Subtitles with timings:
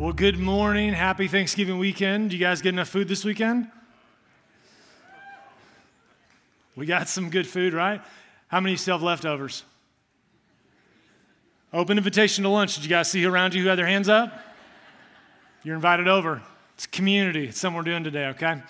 [0.00, 0.94] Well, good morning.
[0.94, 2.32] Happy Thanksgiving weekend.
[2.32, 3.70] You guys get enough food this weekend?
[6.74, 8.00] We got some good food, right?
[8.48, 9.62] How many still have leftovers?
[11.74, 12.76] Open invitation to lunch.
[12.76, 14.32] Did you guys see around you who had their hands up?
[15.64, 16.40] You're invited over.
[16.76, 17.48] It's community.
[17.48, 18.62] It's something we're doing today, okay?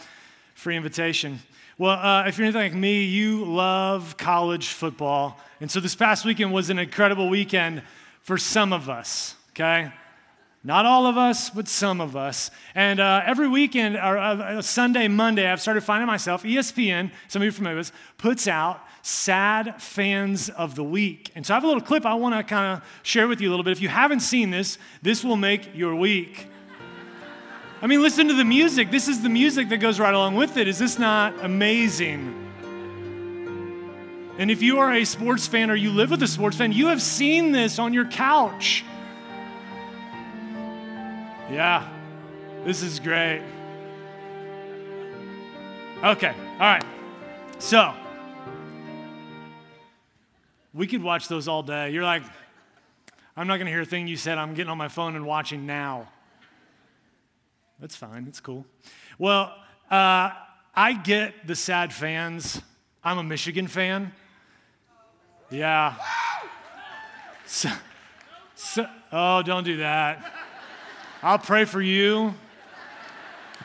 [0.57, 1.39] Free invitation.
[1.79, 5.39] Well, uh, if you're anything like me, you love college football.
[5.61, 7.83] And so this past weekend was an incredible weekend
[8.21, 9.93] for some of us, okay?
[10.63, 12.51] Not all of us, but some of us.
[12.75, 17.47] And uh, every weekend, or uh, Sunday, Monday, I've started finding myself, ESPN, some of
[17.47, 21.33] you familiar with, puts out sad fans of the week.
[21.34, 23.48] And so I have a little clip I want to kind of share with you
[23.48, 23.73] a little bit.
[23.73, 26.47] If you haven't seen this, this will make your week.
[27.81, 28.91] I mean, listen to the music.
[28.91, 30.69] This is the music that goes right along with it.
[30.69, 32.37] Is this not amazing?
[34.37, 36.89] And if you are a sports fan or you live with a sports fan, you
[36.89, 38.84] have seen this on your couch.
[41.51, 41.89] Yeah,
[42.65, 43.43] this is great.
[46.05, 46.84] Okay, all right.
[47.59, 47.92] So,
[50.73, 51.91] we could watch those all day.
[51.91, 52.23] You're like,
[53.37, 54.39] I'm not going to hear a thing you said.
[54.39, 56.09] I'm getting on my phone and watching now.
[57.81, 58.27] That's fine.
[58.27, 58.64] That's cool.
[59.19, 59.53] Well,
[59.91, 60.31] uh,
[60.75, 62.62] I get the sad fans.
[63.03, 64.12] I'm a Michigan fan.
[65.51, 65.97] Yeah.
[67.45, 67.70] So,
[68.55, 70.33] so, oh, don't do that.
[71.23, 72.35] I'll pray for you.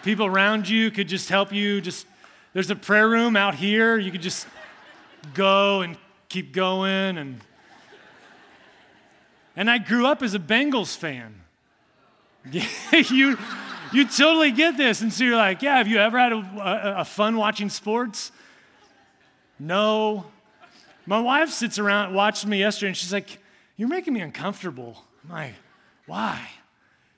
[0.04, 1.80] People around you could just help you.
[1.80, 2.06] Just
[2.54, 3.98] there's a prayer room out here.
[3.98, 4.46] You could just
[5.34, 7.40] go and keep going and
[9.56, 11.42] and I grew up as a Bengals fan.
[12.92, 13.38] you
[13.94, 15.00] you totally get this.
[15.00, 18.34] And so you're like, yeah, have you ever had a, a, a fun watching sports?
[19.58, 20.26] No.
[21.06, 23.40] My wife sits around, watched me yesterday, and she's like,
[23.78, 25.04] You're making me uncomfortable.
[25.24, 25.54] I'm like,
[26.06, 26.50] Why?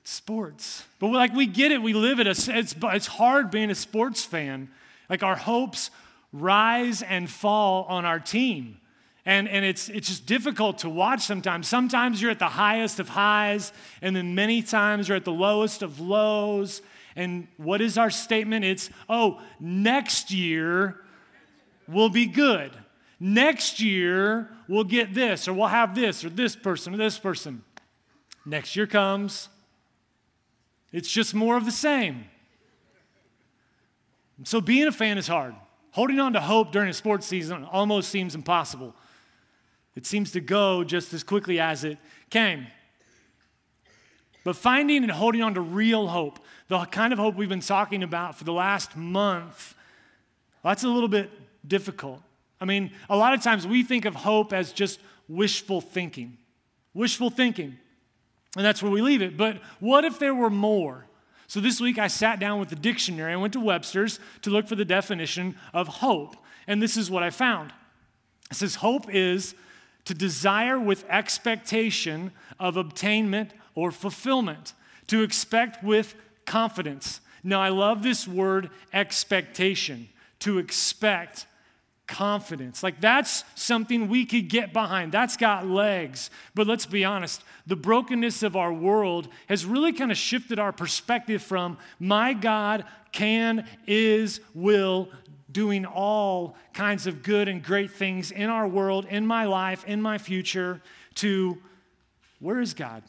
[0.07, 0.85] Sports.
[0.99, 2.27] But like we get it, we live it.
[2.27, 4.69] It's, it's hard being a sports fan.
[5.09, 5.91] Like our hopes
[6.31, 8.77] rise and fall on our team.
[9.25, 11.67] And, and it's, it's just difficult to watch sometimes.
[11.67, 15.81] Sometimes you're at the highest of highs, and then many times you're at the lowest
[15.81, 16.81] of lows.
[17.17, 18.63] And what is our statement?
[18.63, 21.01] It's, oh, next year
[21.85, 22.71] will be good.
[23.19, 27.63] Next year we'll get this, or we'll have this, or this person, or this person.
[28.45, 29.49] Next year comes,
[30.91, 32.25] it's just more of the same.
[34.43, 35.55] So being a fan is hard.
[35.91, 38.93] Holding on to hope during a sports season almost seems impossible.
[39.95, 41.97] It seems to go just as quickly as it
[42.29, 42.67] came.
[44.43, 48.03] But finding and holding on to real hope, the kind of hope we've been talking
[48.03, 49.75] about for the last month,
[50.63, 51.31] well, that's a little bit
[51.67, 52.21] difficult.
[52.61, 56.37] I mean, a lot of times we think of hope as just wishful thinking.
[56.93, 57.77] Wishful thinking.
[58.57, 59.37] And that's where we leave it.
[59.37, 61.05] But what if there were more?
[61.47, 63.31] So this week I sat down with the dictionary.
[63.31, 66.35] I went to Webster's to look for the definition of hope.
[66.67, 67.71] And this is what I found
[68.49, 69.55] it says, Hope is
[70.05, 74.73] to desire with expectation of obtainment or fulfillment,
[75.07, 76.15] to expect with
[76.45, 77.21] confidence.
[77.43, 80.09] Now, I love this word expectation,
[80.39, 81.45] to expect
[82.07, 82.81] confidence.
[82.81, 85.11] Like that's something we could get behind.
[85.11, 86.29] That's got legs.
[86.55, 90.71] But let's be honest, the brokenness of our world has really kind of shifted our
[90.71, 95.09] perspective from my God can, is, will,
[95.51, 100.01] doing all kinds of good and great things in our world, in my life, in
[100.01, 100.81] my future,
[101.15, 101.57] to
[102.39, 103.03] where is God?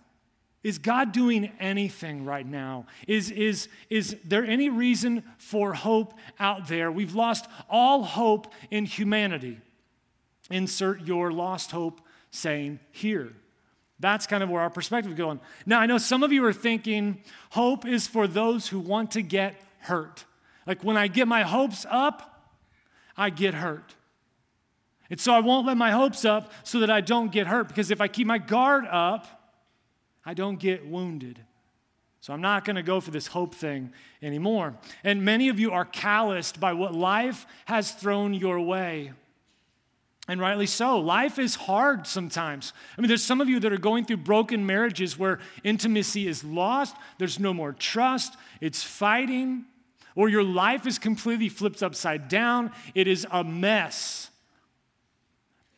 [0.65, 2.87] Is God doing anything right now?
[3.07, 6.91] Is, is, is there any reason for hope out there?
[6.91, 9.61] We've lost all hope in humanity.
[10.51, 13.33] Insert your lost hope saying here.
[14.01, 15.41] That's kind of where our perspective is going.
[15.65, 19.23] Now, I know some of you are thinking hope is for those who want to
[19.23, 20.25] get hurt.
[20.67, 22.53] Like when I get my hopes up,
[23.17, 23.95] I get hurt.
[25.11, 27.91] And so I won't let my hopes up so that I don't get hurt because
[27.91, 29.38] if I keep my guard up,
[30.29, 31.41] I don't get wounded.
[32.21, 34.75] So I'm not going to go for this hope thing anymore.
[35.03, 39.13] And many of you are calloused by what life has thrown your way.
[40.29, 40.99] And rightly so.
[40.99, 42.75] Life is hard sometimes.
[42.99, 46.45] I mean, there's some of you that are going through broken marriages where intimacy is
[46.45, 49.65] lost, there's no more trust, it's fighting,
[50.15, 52.71] or your life is completely flipped upside down.
[52.95, 54.29] It is a mess.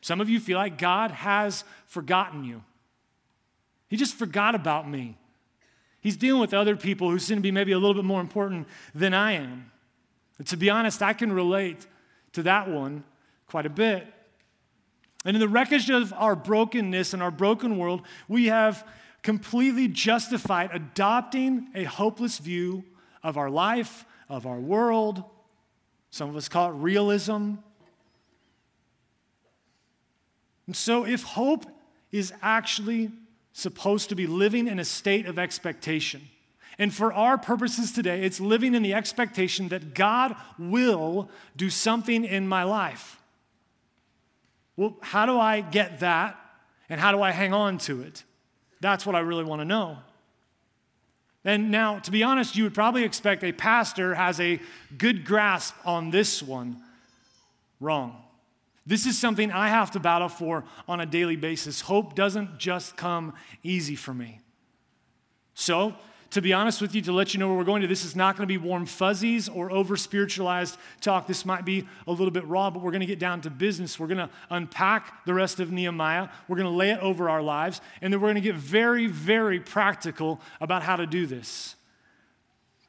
[0.01, 2.65] Some of you feel like God has forgotten you.
[3.91, 5.19] He just forgot about me.
[6.01, 8.69] He's dealing with other people who seem to be maybe a little bit more important
[8.95, 9.71] than I am.
[10.39, 11.87] And to be honest, I can relate
[12.33, 13.03] to that one
[13.49, 14.07] quite a bit.
[15.25, 18.87] And in the wreckage of our brokenness and our broken world, we have
[19.23, 22.85] completely justified adopting a hopeless view
[23.25, 25.25] of our life, of our world.
[26.11, 27.55] Some of us call it realism.
[30.67, 31.67] And so, if hope
[32.13, 33.11] is actually
[33.53, 36.29] supposed to be living in a state of expectation,
[36.81, 42.25] and for our purposes today, it's living in the expectation that God will do something
[42.25, 43.21] in my life.
[44.77, 46.39] Well, how do I get that?
[46.89, 48.25] And how do I hang on to it?
[48.81, 49.99] That's what I really want to know.
[51.45, 54.59] And now, to be honest, you would probably expect a pastor has a
[54.97, 56.83] good grasp on this one.
[57.79, 58.23] Wrong.
[58.91, 61.81] This is something I have to battle for on a daily basis.
[61.81, 64.41] Hope doesn't just come easy for me.
[65.55, 65.95] So,
[66.31, 68.17] to be honest with you, to let you know where we're going to, this is
[68.17, 71.29] not going to be warm fuzzies or over spiritualized talk.
[71.29, 73.97] This might be a little bit raw, but we're going to get down to business.
[73.97, 76.29] We're going to unpack the rest of Nehemiah.
[76.49, 79.07] We're going to lay it over our lives, and then we're going to get very,
[79.07, 81.77] very practical about how to do this.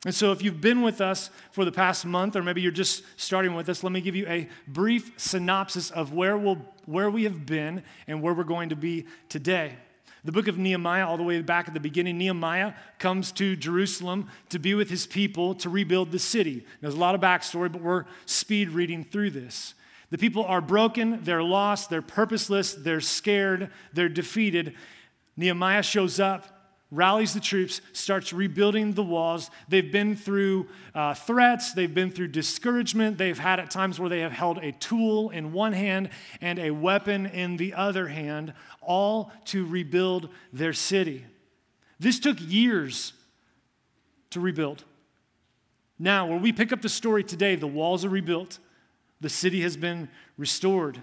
[0.03, 3.03] And so, if you've been with us for the past month, or maybe you're just
[3.17, 7.23] starting with us, let me give you a brief synopsis of where, we'll, where we
[7.25, 9.75] have been and where we're going to be today.
[10.23, 14.27] The book of Nehemiah, all the way back at the beginning, Nehemiah comes to Jerusalem
[14.49, 16.65] to be with his people to rebuild the city.
[16.79, 19.75] There's a lot of backstory, but we're speed reading through this.
[20.09, 24.75] The people are broken, they're lost, they're purposeless, they're scared, they're defeated.
[25.37, 26.60] Nehemiah shows up
[26.91, 29.49] rallies the troops, starts rebuilding the walls.
[29.69, 34.19] They've been through uh, threats, they've been through discouragement, they've had at times where they
[34.19, 36.09] have held a tool in one hand
[36.41, 41.25] and a weapon in the other hand, all to rebuild their city.
[41.99, 43.13] This took years
[44.31, 44.83] to rebuild.
[45.97, 48.59] Now, where we pick up the story today, the walls are rebuilt,
[49.21, 51.01] the city has been restored.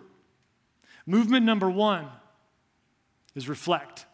[1.06, 2.08] Movement number one
[3.34, 4.04] is reflect.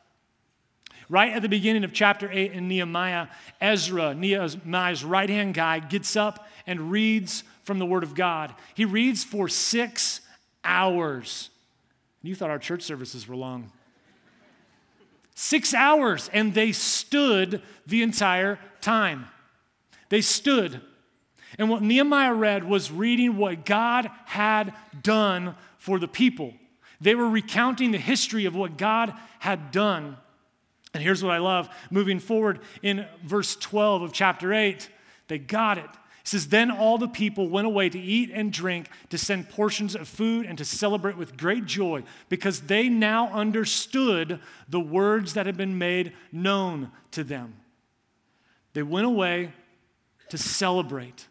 [1.14, 3.28] Right at the beginning of chapter 8 in Nehemiah,
[3.60, 8.52] Ezra, Nehemiah's right hand guy, gets up and reads from the Word of God.
[8.74, 10.22] He reads for six
[10.64, 11.50] hours.
[12.22, 13.70] You thought our church services were long.
[15.36, 19.28] Six hours, and they stood the entire time.
[20.08, 20.80] They stood.
[21.60, 26.54] And what Nehemiah read was reading what God had done for the people.
[27.00, 30.16] They were recounting the history of what God had done.
[30.94, 34.88] And here's what I love moving forward in verse 12 of chapter 8
[35.28, 35.84] they got it.
[35.84, 39.94] It says, Then all the people went away to eat and drink, to send portions
[39.94, 45.46] of food, and to celebrate with great joy, because they now understood the words that
[45.46, 47.54] had been made known to them.
[48.72, 49.52] They went away
[50.30, 51.26] to celebrate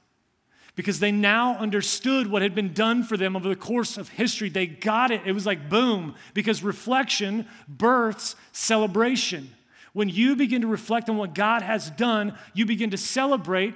[0.75, 4.49] because they now understood what had been done for them over the course of history.
[4.49, 5.21] They got it.
[5.25, 9.53] It was like boom, because reflection births celebration.
[9.93, 13.75] When you begin to reflect on what God has done, you begin to celebrate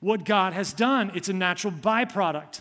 [0.00, 1.10] what God has done.
[1.14, 2.60] It's a natural byproduct.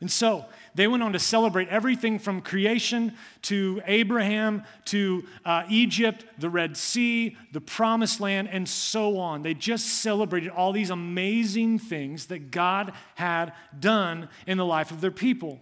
[0.00, 0.44] And so
[0.74, 6.76] they went on to celebrate everything from creation to Abraham to uh, Egypt, the Red
[6.76, 9.42] Sea, the Promised Land, and so on.
[9.42, 15.00] They just celebrated all these amazing things that God had done in the life of
[15.00, 15.58] their people.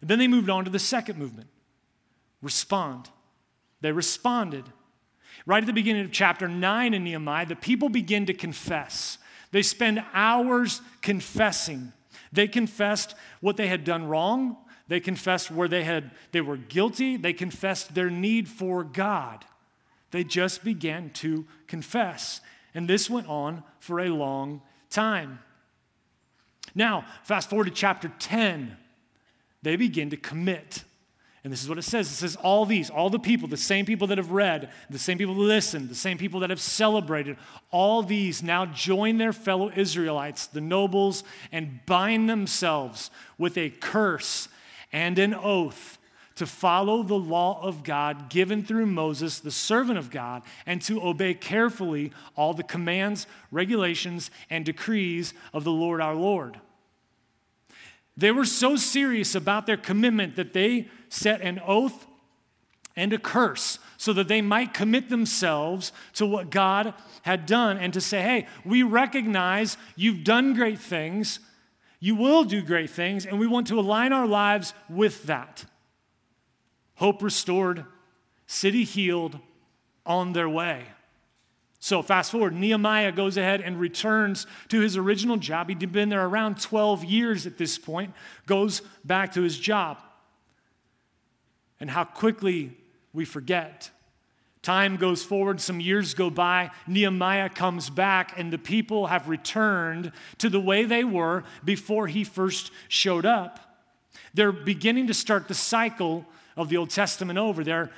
[0.00, 1.48] And then they moved on to the second movement
[2.40, 3.10] respond.
[3.80, 4.64] They responded.
[5.46, 9.18] Right at the beginning of chapter 9 in Nehemiah, the people begin to confess.
[9.50, 11.92] They spend hours confessing
[12.32, 14.56] they confessed what they had done wrong.
[14.88, 17.16] They confessed where they, had, they were guilty.
[17.16, 19.44] They confessed their need for God.
[20.10, 22.40] They just began to confess.
[22.74, 25.40] And this went on for a long time.
[26.74, 28.76] Now, fast forward to chapter 10.
[29.62, 30.84] They begin to commit.
[31.48, 33.86] And this is what it says it says, all these, all the people, the same
[33.86, 37.38] people that have read, the same people that listened, the same people that have celebrated,
[37.70, 44.50] all these now join their fellow Israelites, the nobles, and bind themselves with a curse
[44.92, 45.96] and an oath
[46.34, 51.02] to follow the law of God given through Moses, the servant of God, and to
[51.02, 56.60] obey carefully all the commands, regulations, and decrees of the Lord our Lord.
[58.18, 62.06] They were so serious about their commitment that they set an oath
[62.98, 67.92] and a curse so that they might commit themselves to what God had done and
[67.92, 71.38] to say, hey, we recognize you've done great things,
[72.00, 75.64] you will do great things, and we want to align our lives with that.
[76.96, 77.84] Hope restored,
[78.46, 79.38] city healed,
[80.04, 80.84] on their way.
[81.80, 85.68] So, fast forward, Nehemiah goes ahead and returns to his original job.
[85.68, 88.12] He'd been there around 12 years at this point,
[88.46, 89.98] goes back to his job
[91.80, 92.76] and how quickly
[93.12, 93.90] we forget.
[94.62, 100.12] Time goes forward, some years go by, Nehemiah comes back, and the people have returned
[100.38, 103.60] to the way they were before he first showed up.
[104.34, 107.90] They're beginning to start the cycle of the Old Testament over there,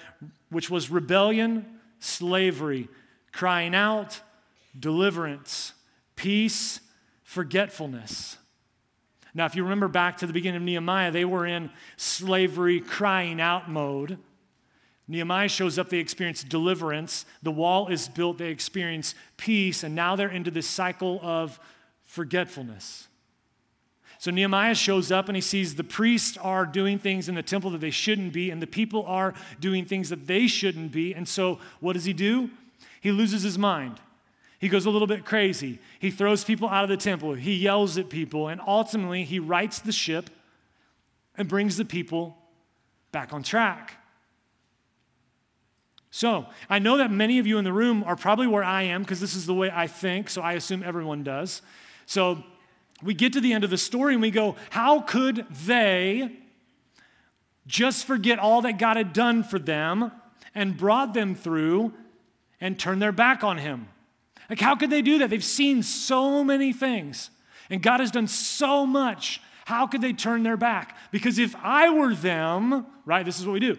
[0.51, 1.65] which was rebellion,
[1.99, 2.89] slavery,
[3.33, 4.21] crying out,
[4.79, 5.73] deliverance,
[6.15, 6.81] peace,
[7.25, 8.37] forgetfulness.
[9.35, 13.41] Now, if you remember back to the beginning of Nehemiah, they were in slavery, crying
[13.41, 14.19] out mode.
[15.07, 17.27] Nehemiah shows up, they experience deliverance.
[17.43, 21.59] The wall is built, they experience peace, and now they're into this cycle of
[22.05, 23.09] forgetfulness.
[24.19, 27.71] So Nehemiah shows up and he sees the priests are doing things in the temple
[27.71, 31.15] that they shouldn't be, and the people are doing things that they shouldn't be.
[31.15, 32.51] And so what does he do?
[33.01, 33.99] He loses his mind.
[34.61, 35.79] He goes a little bit crazy.
[35.99, 37.33] He throws people out of the temple.
[37.33, 38.49] He yells at people.
[38.49, 40.29] And ultimately, he rights the ship
[41.37, 42.37] and brings the people
[43.11, 43.97] back on track.
[46.11, 49.03] So, I know that many of you in the room are probably where I am
[49.03, 51.63] because this is the way I think, so I assume everyone does.
[52.05, 52.43] So,
[53.03, 56.37] we get to the end of the story and we go, How could they
[57.67, 60.13] just forget all that God had done for them
[60.55, 61.95] and brought them through
[62.61, 63.89] and turn their back on Him?
[64.51, 65.31] Like, how could they do that?
[65.31, 67.31] They've seen so many things
[67.71, 69.41] and God has done so much.
[69.65, 70.97] How could they turn their back?
[71.13, 73.79] Because if I were them, right, this is what we do.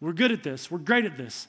[0.00, 1.46] We're good at this, we're great at this.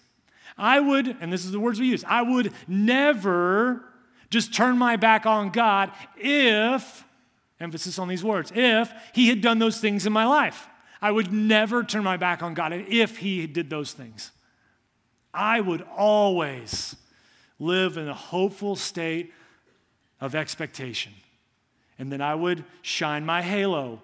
[0.57, 3.83] I would, and this is the words we use, I would never
[4.29, 7.05] just turn my back on God if
[7.59, 8.51] Emphasis on these words.
[8.53, 10.67] If he had done those things in my life,
[11.01, 14.31] I would never turn my back on God if he did those things.
[15.33, 16.95] I would always
[17.59, 19.33] live in a hopeful state
[20.19, 21.13] of expectation.
[21.99, 24.01] And then I would shine my halo.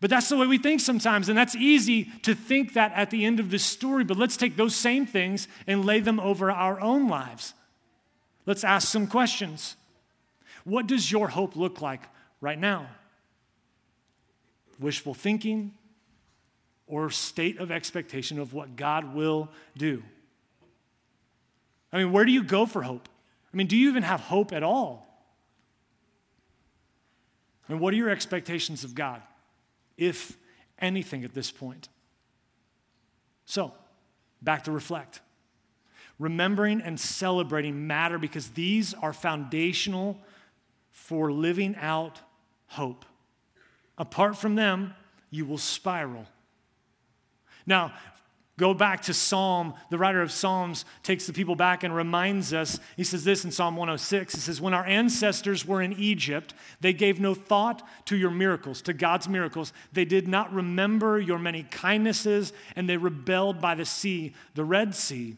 [0.00, 3.24] But that's the way we think sometimes, and that's easy to think that at the
[3.24, 4.04] end of this story.
[4.04, 7.54] But let's take those same things and lay them over our own lives.
[8.44, 9.76] Let's ask some questions.
[10.64, 12.02] What does your hope look like
[12.40, 12.88] right now?
[14.78, 15.72] Wishful thinking
[16.86, 20.02] or state of expectation of what God will do?
[21.96, 23.08] I mean, where do you go for hope?
[23.54, 25.24] I mean, do you even have hope at all?
[27.68, 29.22] And what are your expectations of God,
[29.96, 30.36] if
[30.78, 31.88] anything, at this point?
[33.46, 33.72] So,
[34.42, 35.22] back to reflect.
[36.18, 40.18] Remembering and celebrating matter because these are foundational
[40.90, 42.20] for living out
[42.66, 43.06] hope.
[43.96, 44.92] Apart from them,
[45.30, 46.26] you will spiral.
[47.64, 47.94] Now,
[48.58, 49.74] go back to Psalm.
[49.90, 52.80] The writer of Psalms takes the people back and reminds us.
[52.96, 54.34] He says this in Psalm 106.
[54.34, 58.82] He says, When our ancestors were in Egypt, they gave no thought to your miracles,
[58.82, 59.72] to God's miracles.
[59.92, 64.94] They did not remember your many kindnesses, and they rebelled by the sea, the Red
[64.94, 65.36] Sea.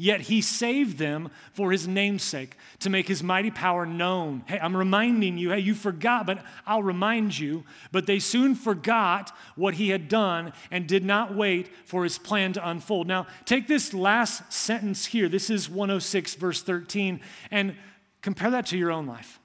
[0.00, 4.44] Yet he saved them for his namesake, to make his mighty power known.
[4.46, 7.64] Hey, I'm reminding you, hey, you forgot, but I'll remind you.
[7.92, 12.54] But they soon forgot what he had done and did not wait for his plan
[12.54, 13.08] to unfold.
[13.08, 15.28] Now, take this last sentence here.
[15.28, 17.76] This is 106, verse 13, and
[18.22, 19.38] compare that to your own life.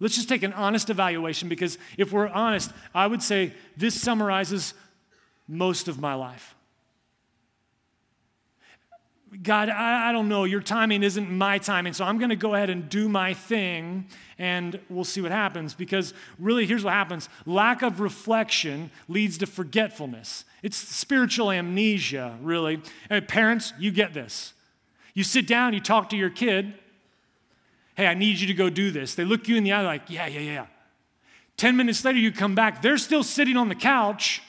[0.00, 4.74] Let's just take an honest evaluation because if we're honest, I would say this summarizes
[5.48, 6.54] most of my life.
[9.42, 12.54] God, I, I, don't know, your timing isn't my timing, so I'm going to go
[12.54, 14.06] ahead and do my thing
[14.38, 15.74] and we'll see what happens.
[15.74, 20.44] Because really, here's what happens lack of reflection leads to forgetfulness.
[20.62, 22.82] It's spiritual amnesia, really.
[23.26, 24.54] Parents, you get this.
[25.14, 26.74] You sit down, you talk to your kid,
[27.96, 29.14] hey, I need you to go do this.
[29.14, 30.66] They look you in the eye, like, yeah, yeah, yeah.
[31.56, 34.40] 10 minutes later, you come back, they're still sitting on the couch,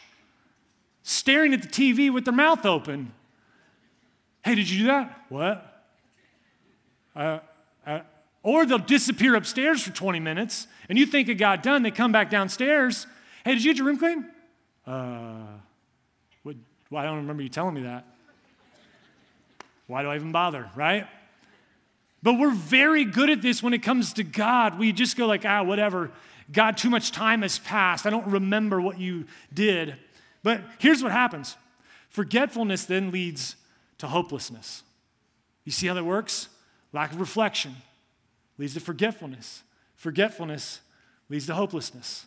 [1.01, 3.13] staring at the TV with their mouth open.
[4.49, 5.25] Hey, did you do that?
[5.29, 5.83] What?
[7.15, 7.37] Uh,
[7.85, 7.99] uh,
[8.41, 11.83] or they'll disappear upstairs for 20 minutes and you think it got done.
[11.83, 13.05] They come back downstairs.
[13.45, 14.25] Hey, did you get your room clean?
[14.87, 15.59] Uh,
[16.41, 16.55] what,
[16.89, 18.07] well, I don't remember you telling me that.
[19.85, 21.05] Why do I even bother, right?
[22.23, 24.79] But we're very good at this when it comes to God.
[24.79, 26.09] We just go like, ah, whatever.
[26.51, 28.07] God, too much time has passed.
[28.07, 29.95] I don't remember what you did.
[30.41, 31.55] But here's what happens
[32.09, 33.55] forgetfulness then leads
[33.99, 34.83] to hopelessness.
[35.65, 36.49] You see how that works?
[36.91, 37.75] Lack of reflection
[38.57, 39.63] leads to forgetfulness.
[39.95, 40.81] Forgetfulness
[41.29, 42.25] leads to hopelessness.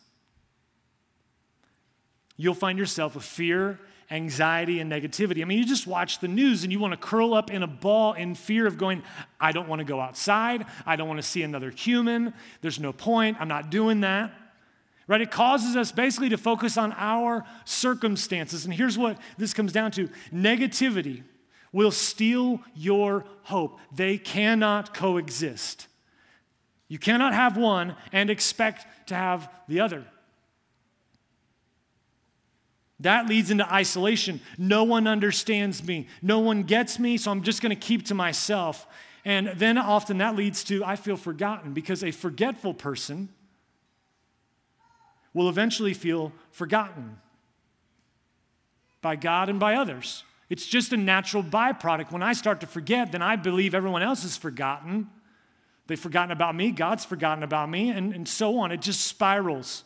[2.36, 3.78] You'll find yourself with fear,
[4.10, 5.42] anxiety, and negativity.
[5.42, 7.66] I mean, you just watch the news and you want to curl up in a
[7.66, 9.02] ball in fear of going,
[9.40, 10.66] I don't want to go outside.
[10.86, 12.34] I don't want to see another human.
[12.60, 13.38] There's no point.
[13.40, 14.32] I'm not doing that.
[15.08, 15.20] Right?
[15.20, 18.64] It causes us basically to focus on our circumstances.
[18.64, 21.22] And here's what this comes down to negativity
[21.72, 23.78] will steal your hope.
[23.94, 25.86] They cannot coexist.
[26.88, 30.04] You cannot have one and expect to have the other.
[33.00, 34.40] That leads into isolation.
[34.58, 36.06] No one understands me.
[36.20, 38.86] No one gets me, so I'm just going to keep to myself.
[39.24, 43.28] And then often that leads to I feel forgotten because a forgetful person
[45.34, 47.18] will eventually feel forgotten
[49.00, 50.24] by God and by others.
[50.52, 52.12] It's just a natural byproduct.
[52.12, 55.08] When I start to forget, then I believe everyone else is forgotten.
[55.86, 58.70] They've forgotten about me, God's forgotten about me, and, and so on.
[58.70, 59.82] It just spirals.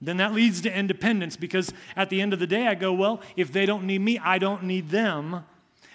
[0.00, 3.20] Then that leads to independence because at the end of the day, I go, well,
[3.36, 5.44] if they don't need me, I don't need them.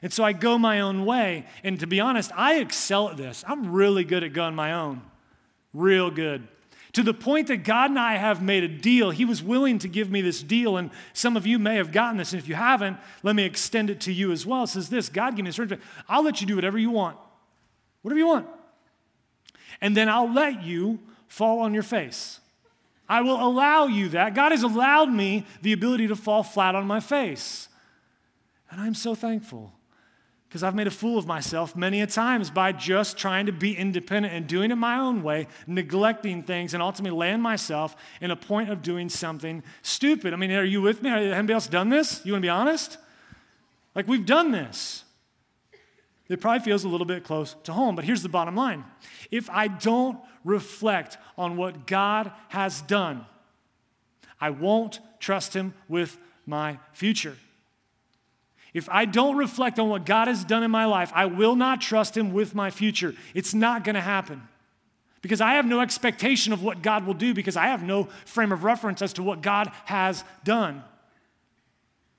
[0.02, 1.46] And so I go my own way.
[1.62, 3.44] And to be honest, I excel at this.
[3.46, 5.02] I'm really good at going my own.
[5.74, 6.48] Real good.
[6.96, 9.12] To the point that God and I have made a deal.
[9.12, 10.78] He was willing to give me this deal.
[10.78, 12.32] And some of you may have gotten this.
[12.32, 14.64] And if you haven't, let me extend it to you as well.
[14.64, 15.86] It says this God, give me a certificate.
[16.08, 17.18] I'll let you do whatever you want.
[18.02, 18.48] Whatever you want.
[19.82, 22.40] And then I'll let you fall on your face.
[23.10, 24.34] I will allow you that.
[24.34, 27.68] God has allowed me the ability to fall flat on my face.
[28.72, 29.75] And I'm so thankful
[30.56, 33.76] because I've made a fool of myself many a times by just trying to be
[33.76, 38.38] independent and doing it my own way, neglecting things, and ultimately land myself in a
[38.38, 40.32] point of doing something stupid.
[40.32, 41.10] I mean, are you with me?
[41.10, 42.22] Has anybody else done this?
[42.24, 42.98] You want to be honest?
[43.96, 45.04] Like, we've done this.
[46.30, 48.86] It probably feels a little bit close to home, but here's the bottom line.
[49.32, 53.26] If I don't reflect on what God has done,
[54.40, 57.36] I won't trust Him with my future.
[58.76, 61.80] If I don't reflect on what God has done in my life, I will not
[61.80, 63.16] trust Him with my future.
[63.34, 64.42] It's not going to happen.
[65.22, 68.52] Because I have no expectation of what God will do, because I have no frame
[68.52, 70.84] of reference as to what God has done.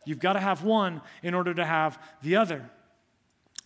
[0.06, 2.64] You've got to have one in order to have the other.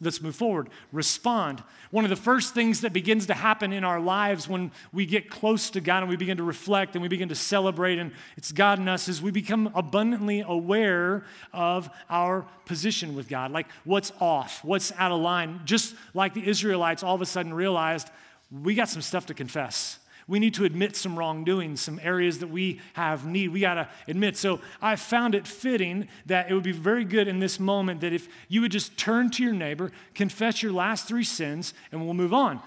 [0.02, 0.70] Let's move forward.
[0.92, 1.62] Respond.
[1.90, 5.28] One of the first things that begins to happen in our lives when we get
[5.28, 8.50] close to God and we begin to reflect and we begin to celebrate, and it's
[8.50, 13.52] God in us, is we become abundantly aware of our position with God.
[13.52, 15.60] Like what's off, what's out of line.
[15.66, 18.08] Just like the Israelites all of a sudden realized
[18.50, 19.99] we got some stuff to confess
[20.30, 23.48] we need to admit some wrongdoing, some areas that we have need.
[23.48, 24.36] We got to admit.
[24.36, 28.12] So I found it fitting that it would be very good in this moment that
[28.12, 32.14] if you would just turn to your neighbor, confess your last three sins, and we'll
[32.14, 32.60] move on.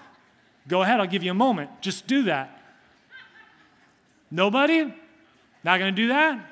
[0.68, 1.70] Go ahead, I'll give you a moment.
[1.80, 2.62] Just do that.
[4.30, 4.94] Nobody?
[5.64, 6.46] Not going to do that?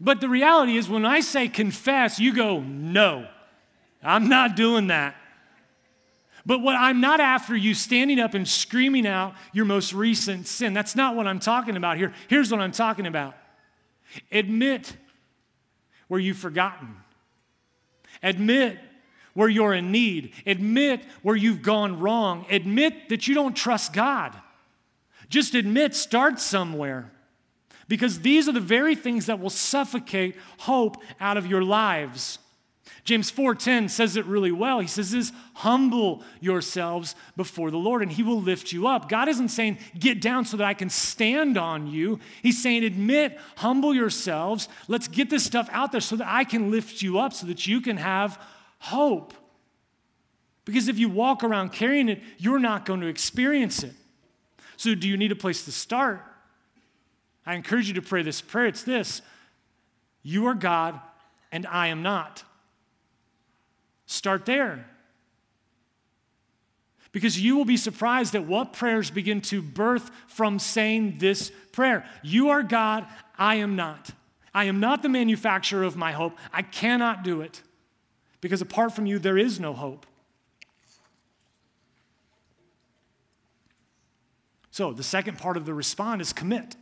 [0.00, 3.28] But the reality is, when I say confess, you go, no,
[4.02, 5.14] I'm not doing that.
[6.46, 10.74] But what I'm not after you standing up and screaming out your most recent sin.
[10.74, 12.12] That's not what I'm talking about here.
[12.28, 13.34] Here's what I'm talking about
[14.30, 14.96] admit
[16.06, 16.96] where you've forgotten,
[18.22, 18.78] admit
[19.32, 24.36] where you're in need, admit where you've gone wrong, admit that you don't trust God.
[25.28, 27.10] Just admit, start somewhere.
[27.88, 32.38] Because these are the very things that will suffocate hope out of your lives.
[33.04, 34.80] James 4:10 says it really well.
[34.80, 39.08] He says this, humble yourselves before the Lord and he will lift you up.
[39.08, 42.18] God isn't saying get down so that I can stand on you.
[42.42, 44.68] He's saying admit, humble yourselves.
[44.88, 47.66] Let's get this stuff out there so that I can lift you up so that
[47.66, 48.40] you can have
[48.78, 49.34] hope.
[50.64, 53.92] Because if you walk around carrying it, you're not going to experience it.
[54.76, 56.22] So do you need a place to start?
[57.44, 58.66] I encourage you to pray this prayer.
[58.66, 59.20] It's this.
[60.22, 60.98] You are God
[61.52, 62.44] and I am not.
[64.06, 64.86] Start there.
[67.12, 72.04] Because you will be surprised at what prayers begin to birth from saying this prayer
[72.22, 73.06] You are God,
[73.38, 74.10] I am not.
[74.52, 76.36] I am not the manufacturer of my hope.
[76.52, 77.62] I cannot do it.
[78.40, 80.06] Because apart from you, there is no hope.
[84.70, 86.74] So, the second part of the respond is commit.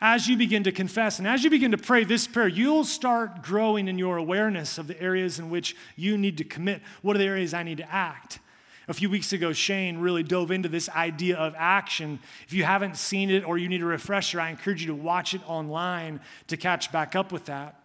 [0.00, 3.42] As you begin to confess and as you begin to pray this prayer, you'll start
[3.42, 6.82] growing in your awareness of the areas in which you need to commit.
[7.02, 8.40] What are the areas I need to act?
[8.88, 12.20] A few weeks ago, Shane really dove into this idea of action.
[12.46, 15.34] If you haven't seen it or you need a refresher, I encourage you to watch
[15.34, 17.80] it online to catch back up with that.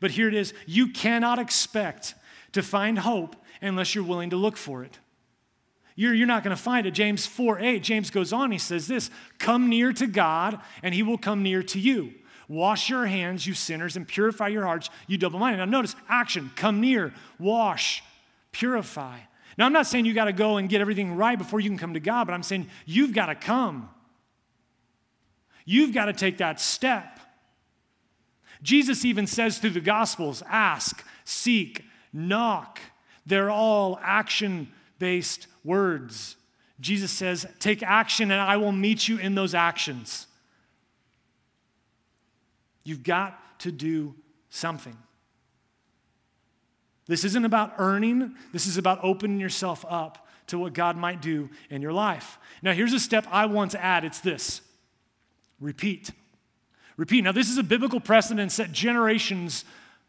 [0.00, 2.14] But here it is you cannot expect
[2.52, 4.98] to find hope unless you're willing to look for it.
[5.98, 6.92] You're, you're not going to find it.
[6.92, 11.02] James 4 8, James goes on, he says this Come near to God, and he
[11.02, 12.12] will come near to you.
[12.46, 15.56] Wash your hands, you sinners, and purify your hearts, you double minded.
[15.58, 18.04] Now, notice action come near, wash,
[18.52, 19.18] purify.
[19.58, 21.78] Now, I'm not saying you got to go and get everything right before you can
[21.78, 23.90] come to God, but I'm saying you've got to come.
[25.64, 27.18] You've got to take that step.
[28.62, 31.82] Jesus even says through the Gospels ask, seek,
[32.12, 32.78] knock.
[33.26, 36.36] They're all action based words.
[36.80, 40.26] Jesus says, Take action and I will meet you in those actions.
[42.84, 44.14] You've got to do
[44.48, 44.96] something.
[47.06, 51.48] This isn't about earning, this is about opening yourself up to what God might do
[51.70, 52.38] in your life.
[52.62, 54.60] Now, here's a step I want to add it's this
[55.60, 56.10] repeat.
[56.96, 57.22] Repeat.
[57.22, 59.64] Now, this is a biblical precedent set generations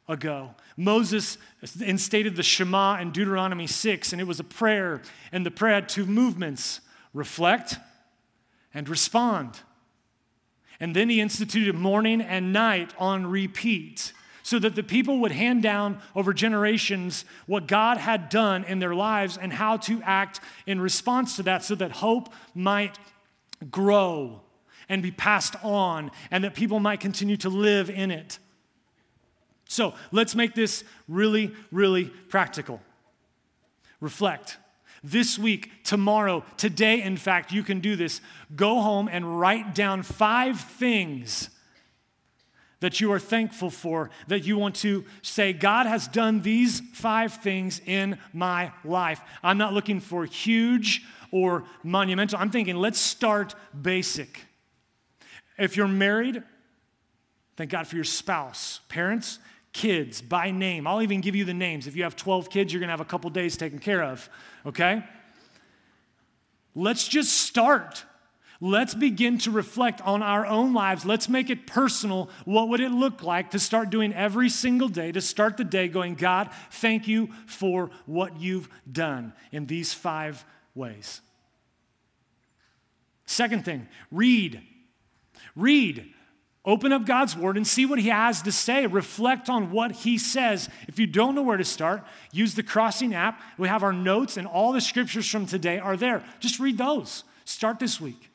[0.09, 0.55] ago.
[0.75, 1.37] Moses
[1.79, 5.87] instated the Shema in Deuteronomy 6, and it was a prayer, and the prayer had
[5.87, 6.81] two movements
[7.13, 7.77] reflect
[8.73, 9.59] and respond.
[10.79, 15.61] And then he instituted morning and night on repeat so that the people would hand
[15.61, 20.81] down over generations what God had done in their lives and how to act in
[20.81, 22.97] response to that so that hope might
[23.69, 24.41] grow
[24.87, 28.39] and be passed on and that people might continue to live in it.
[29.69, 32.81] So let's make this really, really practical.
[34.01, 34.57] Reflect.
[35.03, 38.19] This week, tomorrow, today, in fact, you can do this.
[38.55, 41.51] Go home and write down five things
[42.79, 47.33] that you are thankful for, that you want to say, God has done these five
[47.35, 49.21] things in my life.
[49.43, 52.39] I'm not looking for huge or monumental.
[52.39, 54.45] I'm thinking, let's start basic.
[55.59, 56.41] If you're married,
[57.55, 58.79] thank God for your spouse.
[58.89, 59.37] Parents,
[59.73, 60.87] kids by name.
[60.87, 61.87] I'll even give you the names.
[61.87, 64.29] If you have 12 kids, you're going to have a couple days taken care of,
[64.65, 65.03] okay?
[66.75, 68.05] Let's just start.
[68.61, 71.05] Let's begin to reflect on our own lives.
[71.05, 72.29] Let's make it personal.
[72.43, 75.87] What would it look like to start doing every single day, to start the day
[75.87, 80.43] going, God, thank you for what you've done in these five
[80.75, 81.21] ways?
[83.25, 84.61] Second thing, read.
[85.55, 86.13] Read.
[86.65, 88.85] Open up God's word and see what he has to say.
[88.85, 90.69] Reflect on what he says.
[90.87, 93.41] If you don't know where to start, use the Crossing app.
[93.57, 96.23] We have our notes, and all the scriptures from today are there.
[96.39, 97.23] Just read those.
[97.45, 98.31] Start this week.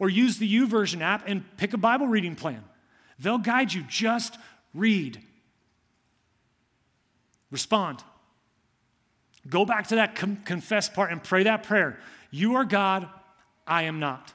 [0.00, 2.64] Or use the YouVersion app and pick a Bible reading plan.
[3.18, 3.84] They'll guide you.
[3.88, 4.38] Just
[4.74, 5.20] read.
[7.50, 8.02] Respond.
[9.48, 11.98] Go back to that com- confess part and pray that prayer.
[12.30, 13.08] You are God,
[13.66, 14.32] I am not.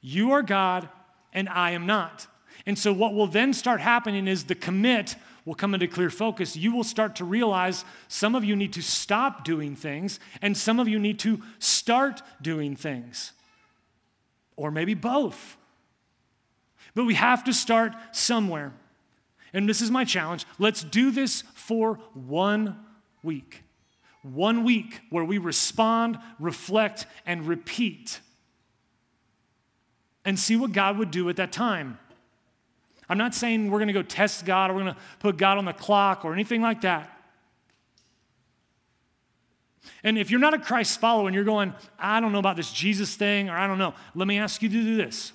[0.00, 0.88] You are God,
[1.32, 2.26] and I am not.
[2.66, 6.56] And so, what will then start happening is the commit will come into clear focus.
[6.56, 10.78] You will start to realize some of you need to stop doing things, and some
[10.78, 13.32] of you need to start doing things.
[14.56, 15.56] Or maybe both.
[16.94, 18.72] But we have to start somewhere.
[19.52, 20.44] And this is my challenge.
[20.58, 22.78] Let's do this for one
[23.22, 23.62] week.
[24.22, 28.20] One week where we respond, reflect, and repeat
[30.24, 31.98] and see what God would do at that time.
[33.08, 35.58] I'm not saying we're going to go test God or we're going to put God
[35.58, 37.10] on the clock or anything like that.
[40.04, 42.72] And if you're not a Christ follower and you're going, I don't know about this
[42.72, 45.32] Jesus thing or I don't know, let me ask you to do this.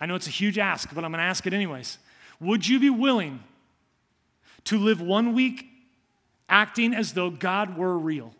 [0.00, 1.98] I know it's a huge ask, but I'm going to ask it anyways.
[2.40, 3.42] Would you be willing
[4.64, 5.66] to live one week
[6.48, 8.32] acting as though God were real?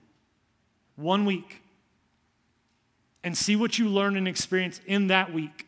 [0.96, 1.60] One week.
[3.22, 5.66] And see what you learn and experience in that week.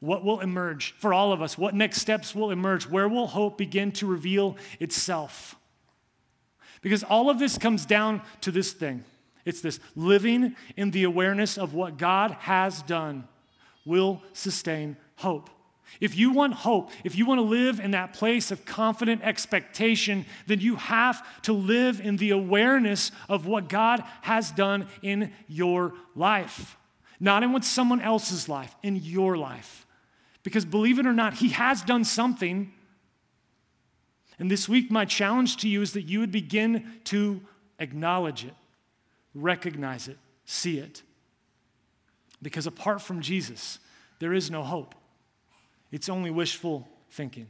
[0.00, 1.56] What will emerge for all of us?
[1.58, 2.88] What next steps will emerge?
[2.88, 5.56] Where will hope begin to reveal itself?
[6.80, 9.04] Because all of this comes down to this thing
[9.44, 13.26] it's this living in the awareness of what God has done
[13.84, 15.50] will sustain hope.
[16.00, 20.24] If you want hope, if you want to live in that place of confident expectation,
[20.46, 25.94] then you have to live in the awareness of what God has done in your
[26.14, 26.76] life.
[27.18, 29.86] Not in what someone else's life, in your life.
[30.42, 32.72] Because believe it or not, He has done something.
[34.38, 37.40] And this week, my challenge to you is that you would begin to
[37.78, 38.54] acknowledge it,
[39.34, 41.02] recognize it, see it.
[42.42, 43.78] Because apart from Jesus,
[44.18, 44.94] there is no hope.
[45.92, 47.48] It's only wishful thinking.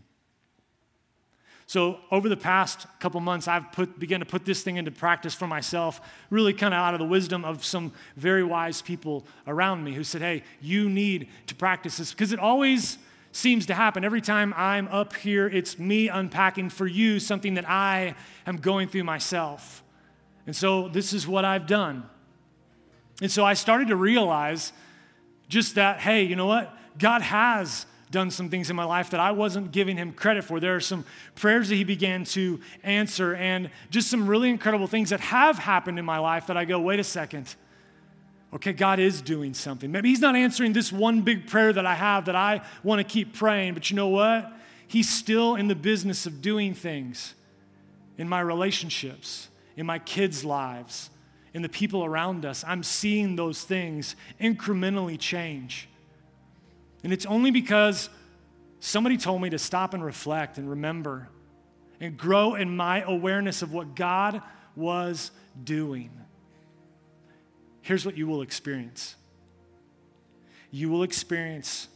[1.70, 5.35] So, over the past couple months, I've put, begun to put this thing into practice
[5.35, 9.85] for myself, really kind of out of the wisdom of some very wise people around
[9.85, 12.98] me who said, hey, you need to practice this because it always
[13.30, 14.02] seems to happen.
[14.02, 18.16] Every time I'm up here, it's me unpacking for you something that I
[18.48, 19.85] am going through myself.
[20.48, 22.02] And so, this is what I've done.
[23.22, 24.72] And so, I started to realize
[25.48, 26.76] just that, hey, you know what?
[26.98, 30.59] God has done some things in my life that I wasn't giving him credit for.
[30.59, 35.11] There are some prayers that he began to answer, and just some really incredible things
[35.11, 37.55] that have happened in my life that I go, wait a second.
[38.53, 39.92] okay, God is doing something.
[39.92, 43.05] Maybe He's not answering this one big prayer that I have that I want to
[43.05, 44.53] keep praying, but you know what?
[44.88, 47.35] He's still in the business of doing things
[48.18, 51.11] in my relationships, in my kids' lives,
[51.55, 52.64] in the people around us.
[52.66, 55.88] I'm seeing those things incrementally change.
[57.02, 58.10] And it's only because
[58.80, 61.28] somebody told me to stop and reflect and remember
[62.00, 64.42] and grow in my awareness of what God
[64.74, 65.30] was
[65.62, 66.10] doing.
[67.82, 69.16] Here's what you will experience
[70.72, 71.88] you will experience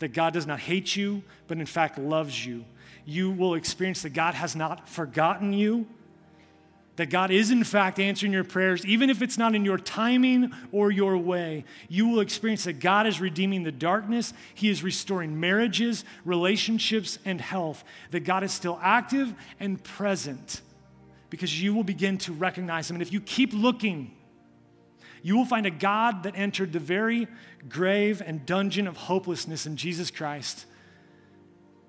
[0.00, 2.64] that God does not hate you, but in fact loves you.
[3.04, 5.86] You will experience that God has not forgotten you,
[7.02, 10.52] that God is in fact answering your prayers, even if it's not in your timing
[10.70, 11.64] or your way.
[11.88, 17.40] You will experience that God is redeeming the darkness, He is restoring marriages, relationships, and
[17.40, 20.60] health, that God is still active and present
[21.28, 22.94] because you will begin to recognize Him.
[22.94, 24.14] And if you keep looking,
[25.24, 27.26] you will find a God that entered the very
[27.68, 30.66] grave and dungeon of hopelessness in Jesus Christ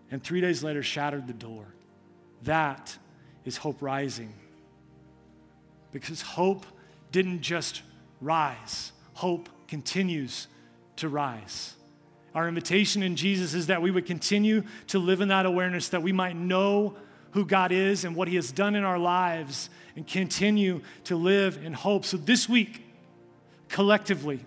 [0.09, 1.67] and three days later shattered the door.
[2.41, 2.97] That
[3.45, 4.33] is hope rising.
[5.93, 6.65] Because hope
[7.11, 7.83] didn't just
[8.19, 10.47] rise, hope continues
[10.97, 11.75] to rise.
[12.35, 16.01] Our invitation in Jesus is that we would continue to live in that awareness, that
[16.01, 16.95] we might know
[17.31, 21.63] who God is and what He has done in our lives and continue to live
[21.63, 22.05] in hope.
[22.05, 22.83] So this week,
[23.69, 24.39] collectively.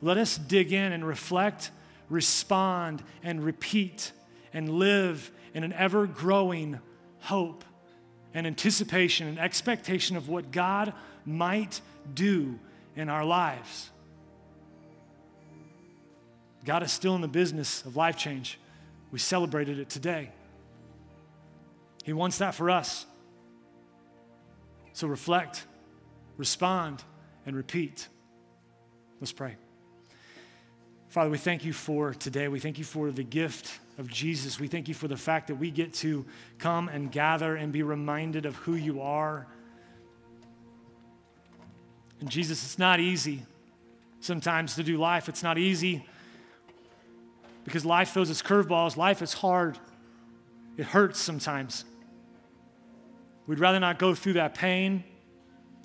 [0.00, 1.70] Let us dig in and reflect,
[2.08, 4.12] respond, and repeat
[4.52, 6.80] and live in an ever growing
[7.20, 7.64] hope
[8.34, 10.92] and anticipation and expectation of what God
[11.24, 11.80] might
[12.14, 12.58] do
[12.96, 13.90] in our lives.
[16.64, 18.58] God is still in the business of life change.
[19.10, 20.30] We celebrated it today.
[22.04, 23.06] He wants that for us.
[24.92, 25.66] So reflect,
[26.36, 27.02] respond,
[27.46, 28.08] and repeat.
[29.20, 29.56] Let's pray.
[31.12, 32.48] Father, we thank you for today.
[32.48, 34.58] We thank you for the gift of Jesus.
[34.58, 36.24] We thank you for the fact that we get to
[36.56, 39.46] come and gather and be reminded of who you are.
[42.20, 43.42] And Jesus, it's not easy
[44.20, 45.28] sometimes to do life.
[45.28, 46.06] It's not easy
[47.64, 48.96] because life throws its curveballs.
[48.96, 49.78] Life is hard,
[50.78, 51.84] it hurts sometimes.
[53.46, 55.04] We'd rather not go through that pain.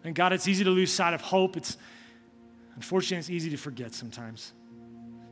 [0.05, 1.57] And God, it's easy to lose sight of hope.
[1.57, 1.75] It's
[2.75, 4.53] unfortunately it's easy to forget sometimes.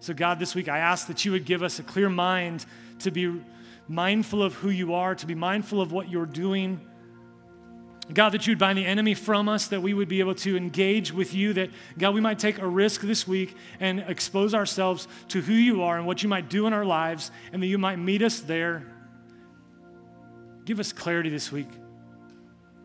[0.06, 2.64] So God, this week I ask that you would give us a clear mind
[3.00, 3.42] to be
[3.88, 6.80] mindful of who you are, to be mindful of what you're doing.
[8.14, 11.12] God, that you'd bind the enemy from us, that we would be able to engage
[11.12, 15.42] with you, that God, we might take a risk this week and expose ourselves to
[15.42, 17.98] who you are and what you might do in our lives, and that you might
[17.98, 18.86] meet us there.
[20.66, 21.70] Give us clarity this week.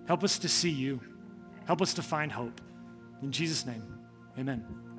[0.06, 1.02] Help us to see you.
[1.66, 2.62] Help us to find hope.
[3.20, 3.84] In Jesus' name,
[4.38, 4.89] amen.